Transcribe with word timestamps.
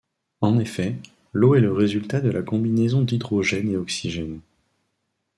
En 0.39 0.57
effet, 0.57 0.95
l'eau 1.31 1.53
est 1.53 1.59
le 1.59 1.71
résultat 1.71 2.21
de 2.21 2.31
la 2.31 2.41
combinaison 2.41 3.03
d'hydrogène 3.03 3.69
et 3.69 3.77
oxygène. 3.77 4.39